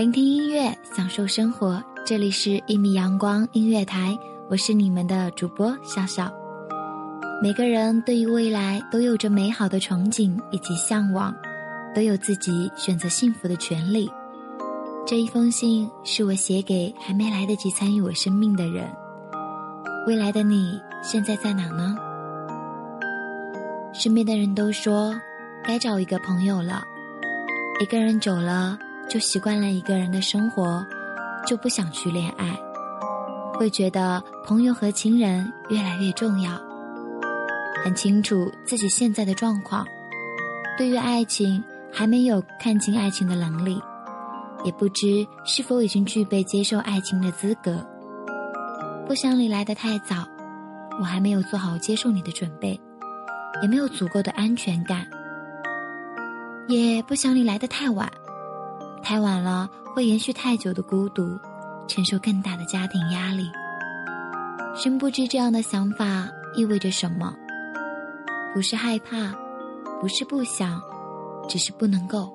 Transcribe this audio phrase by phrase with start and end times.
[0.00, 1.78] 聆听音乐，享受生活。
[2.06, 4.18] 这里是一米阳光音乐台，
[4.48, 6.32] 我是你们的主播笑笑。
[7.42, 11.36] 每个人对于未来都有着美好的憧憬以及向往，
[11.94, 14.10] 都有自己选择幸福的权利。
[15.06, 18.90] 这一封信是我写给还没来得及参与我生命的人。
[20.06, 21.94] 未来的你现在在哪呢？
[23.92, 25.14] 身边的人都说，
[25.62, 26.82] 该找一个朋友了。
[27.82, 28.78] 一个人久了。
[29.10, 30.86] 就习惯了一个人的生活，
[31.44, 32.56] 就不想去恋爱，
[33.54, 36.52] 会觉得朋友和亲人越来越重要。
[37.82, 39.84] 很清楚自己现在的状况，
[40.78, 41.60] 对于爱情
[41.92, 43.82] 还没有看清爱情的能力，
[44.64, 47.84] 也不知是否已经具备接受爱情的资格。
[49.08, 50.24] 不想你来的太早，
[51.00, 52.80] 我还没有做好接受你的准备，
[53.60, 55.04] 也没有足够的安全感，
[56.68, 58.08] 也不想你来的太晚。
[59.02, 61.38] 太晚了，会延续太久的孤独，
[61.88, 63.50] 承受更大的家庭压力。
[64.80, 67.34] 真不知这样的想法意味着什么？
[68.54, 69.34] 不是害怕，
[70.00, 70.80] 不是不想，
[71.48, 72.32] 只是不能够。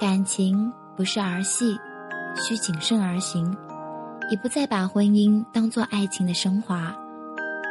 [0.00, 1.78] 感情不是儿戏，
[2.36, 3.56] 需谨慎而行，
[4.30, 6.94] 也不再把婚姻当做爱情的升华，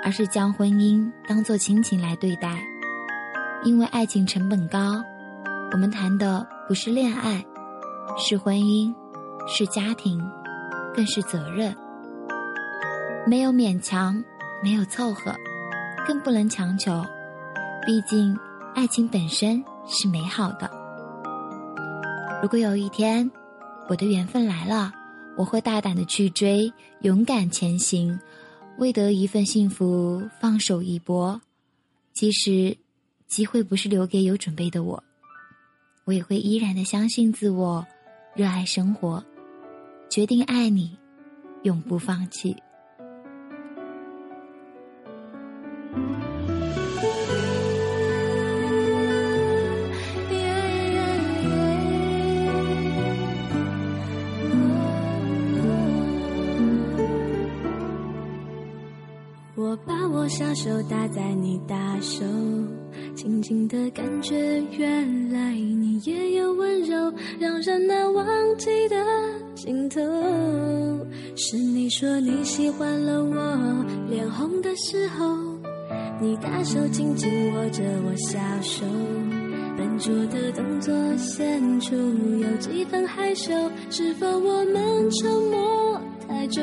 [0.04, 2.58] 而是将婚姻当做亲情来对待。
[3.64, 5.02] 因为爱情成本高，
[5.74, 6.48] 我们谈的。
[6.66, 7.46] 不是恋爱，
[8.18, 8.94] 是婚姻，
[9.46, 10.18] 是家庭，
[10.96, 11.76] 更是责任。
[13.28, 14.24] 没有勉强，
[14.64, 15.36] 没有凑合，
[16.08, 17.04] 更不能强求。
[17.86, 18.34] 毕竟，
[18.74, 20.72] 爱情本身是美好的。
[22.42, 23.30] 如果有一天，
[23.90, 24.94] 我的缘分来了，
[25.36, 28.18] 我会大胆的去追，勇敢前行，
[28.78, 31.42] 为得一份幸福，放手一搏。
[32.14, 32.78] 即使
[33.28, 35.04] 机会不是留给有准备的我。
[36.06, 37.86] 我也会依然的相信自我，
[38.36, 39.24] 热爱生活，
[40.10, 40.98] 决定爱你，
[41.62, 42.56] 永不放弃。
[59.56, 62.26] 我把我小手搭在你大手。
[63.16, 65.73] 轻轻的感觉，原来越
[66.06, 68.26] 也有温柔，让人难忘
[68.58, 68.96] 记的
[69.56, 70.02] 镜头。
[71.36, 75.36] 是你说你喜欢了我脸红的时候，
[76.22, 78.86] 你大手紧紧握着我小手，
[79.78, 83.54] 笨拙的动作显出有几分害羞。
[83.90, 86.62] 是否我们沉默太久，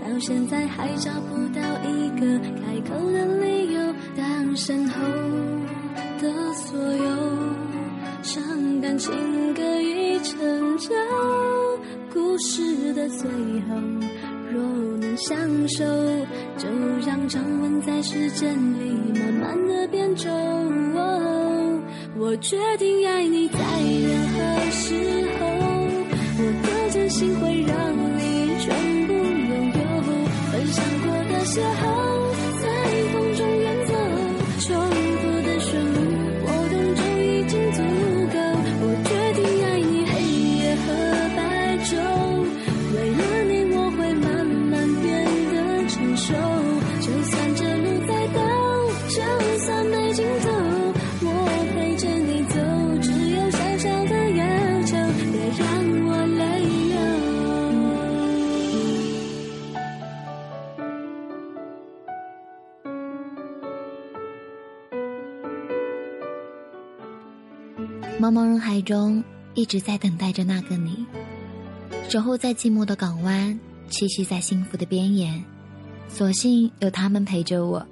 [0.00, 3.80] 到现在还找不到一个开口的理由？
[4.16, 4.94] 当身后
[6.20, 7.17] 的所有
[8.28, 9.10] 伤感情
[9.54, 10.90] 歌已成就，
[12.12, 13.74] 故事的最后，
[14.52, 14.62] 若
[14.98, 15.82] 能相守，
[16.58, 16.68] 就
[17.06, 20.28] 让掌纹在时间里慢慢的变皱。
[22.18, 24.36] 我决定爱你在任何
[24.72, 24.92] 时
[25.40, 25.46] 候，
[26.36, 28.20] 我的真心会让你
[28.60, 28.68] 全
[29.06, 29.80] 部拥有，
[30.52, 31.88] 分享过的邂逅，
[32.60, 32.66] 在
[33.10, 34.97] 风中远走。
[68.20, 69.22] 茫茫人海中，
[69.54, 71.06] 一直在等待着那个你，
[72.08, 73.56] 守候在寂寞的港湾，
[73.88, 75.40] 栖息在幸福的边沿。
[76.08, 77.86] 所幸有他们陪着我，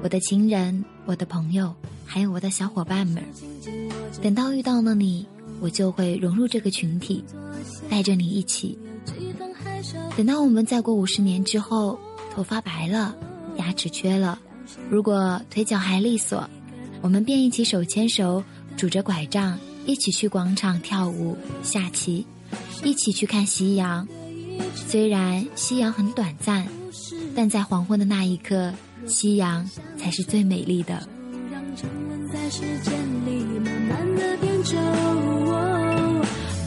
[0.00, 1.74] 我的亲人，我的朋友，
[2.06, 3.20] 还有我的小伙伴们。
[4.22, 5.26] 等到遇到了你，
[5.60, 7.24] 我就会融入这个群体，
[7.90, 8.78] 带着你一起。
[10.16, 11.98] 等到我们再过五十年之后，
[12.32, 13.12] 头发白了，
[13.56, 14.38] 牙齿缺了，
[14.88, 16.48] 如果腿脚还利索，
[17.00, 18.44] 我们便一起手牵手，
[18.78, 22.24] 拄着拐杖，一起去广场跳舞、下棋，
[22.84, 24.06] 一起去看夕阳。
[24.72, 26.64] 虽然夕阳很短暂，
[27.34, 28.72] 但在黄昏的那一刻，
[29.08, 31.08] 夕阳才是最美丽的。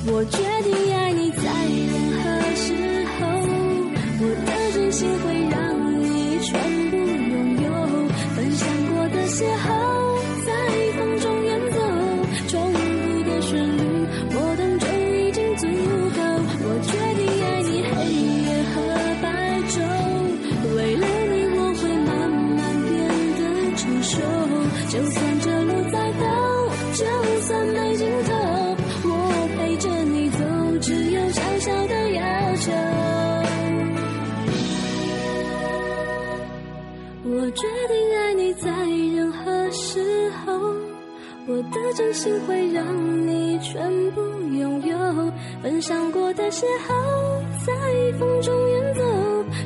[0.04, 1.46] 我决定爱你，在
[1.88, 2.24] 任何
[2.58, 3.22] 时候，
[4.20, 5.41] 我的真心会
[24.90, 26.24] 就算这路再陡，
[26.94, 27.06] 就
[27.42, 28.30] 算没尽头。
[29.04, 29.10] 我
[29.58, 30.38] 陪着你走，
[30.82, 32.22] 只有小小的要
[32.56, 32.72] 求。
[37.24, 38.70] 我决定爱你，在
[39.16, 40.52] 任何时候，
[41.48, 42.84] 我的真心会让
[43.28, 44.22] 你全部
[44.54, 45.32] 拥有。
[45.64, 47.72] 分享过的邂逅，在
[48.20, 49.02] 风中远走，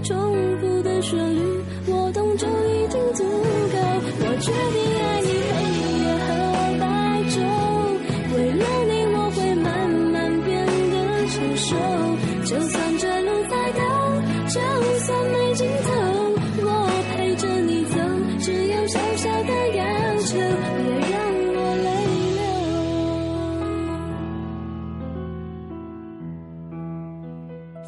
[0.04, 1.42] 重复的旋律，
[1.88, 3.76] 我懂就已经足够。
[4.20, 5.56] 我决定爱你，黑
[6.02, 6.30] 夜和
[6.80, 6.84] 白
[7.32, 7.36] 昼，
[8.36, 9.66] 为了你我会慢
[10.12, 10.54] 慢变
[10.92, 10.94] 得
[11.28, 11.68] 成熟。
[12.46, 13.80] 就算这路再陡，
[14.54, 14.56] 就
[15.00, 16.05] 算没尽头。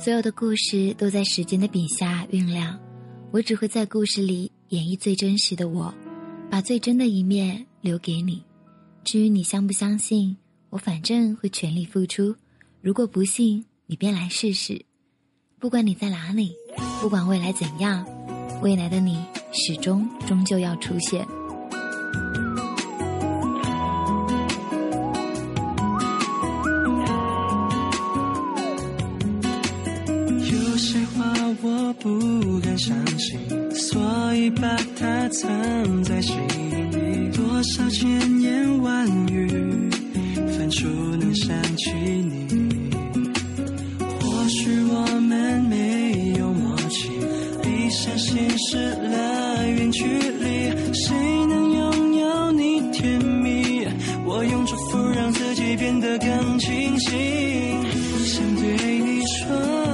[0.07, 2.79] 所有的故事都在时间的笔下酝酿，
[3.29, 5.93] 我只会在故事里演绎最真实的我，
[6.49, 8.41] 把最真的一面留给你。
[9.03, 10.37] 至于你相不相信，
[10.69, 12.33] 我反正会全力付出。
[12.79, 14.81] 如果不信，你便来试试。
[15.59, 16.53] 不管你在哪里，
[17.01, 18.05] 不管未来怎样，
[18.63, 19.21] 未来的你
[19.51, 21.27] 始终终究要出现。
[30.87, 31.25] 些话
[31.61, 33.37] 我不敢相信，
[33.71, 37.29] 所以把它藏在心里。
[37.35, 38.07] 多少千
[38.39, 39.49] 言万语，
[40.57, 40.87] 翻出
[41.19, 42.47] 能想起你。
[43.99, 47.09] 或许我们没有默契，
[47.61, 50.71] 闭上心失了远距离。
[50.93, 51.13] 谁
[51.49, 53.85] 能拥有你甜蜜？
[54.25, 57.11] 我用祝福让自己变得更清醒。
[58.23, 59.86] 想对你说。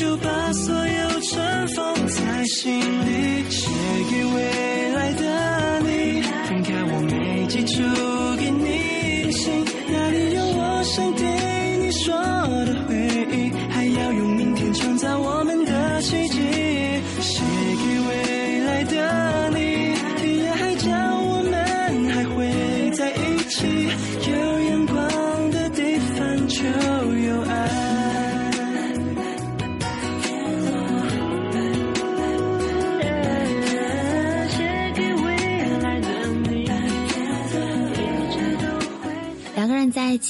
[0.00, 3.68] 就把所有尘封在心里，写
[4.10, 4.89] 给未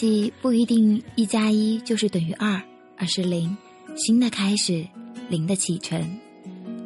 [0.01, 2.59] 在一起不一定一加一就是等于二，
[2.97, 3.55] 而是零。
[3.97, 4.83] 新的开始，
[5.29, 6.03] 零的启程。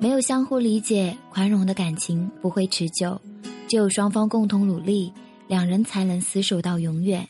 [0.01, 3.21] 没有相互理解、宽容的感情不会持久，
[3.69, 5.13] 只有双方共同努力，
[5.47, 7.29] 两人才能厮守到永远。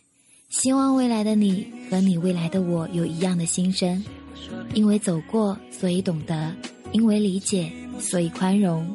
[0.48, 4.02] 希望未来的你和你未来的我有一样的心声，
[4.72, 6.50] 因为走过，所以懂得；
[6.92, 8.88] 因为理解，所以宽容。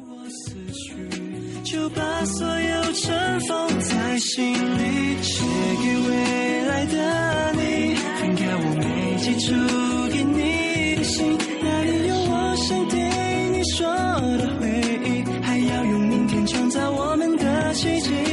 [1.71, 5.43] 就把所有尘封在心里，写
[5.83, 7.93] 给未来的你。
[7.95, 9.53] 翻开我没寄出
[10.11, 12.97] 给你的信，那里有我想对
[13.51, 13.85] 你说
[14.39, 14.67] 的回
[15.05, 18.28] 忆，还要用明天创造我们的奇迹。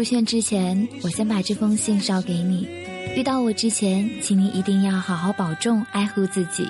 [0.00, 2.66] 出现之前，我先把这封信捎给你。
[3.14, 6.66] 遇到我之前，请你一定要好好保重，爱护自己。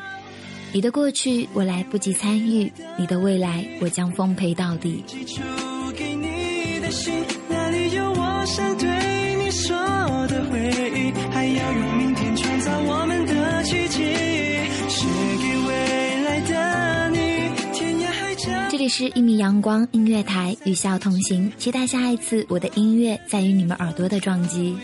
[0.73, 5.05] 你的过去我来不及参与，你的未来我将奉陪到底。
[5.07, 5.41] 寄出
[5.97, 7.15] 给你的信，
[18.81, 24.75] 这是一米阳光音乐台，与笑同行，期待下一次我的音乐在与你们耳朵的撞击。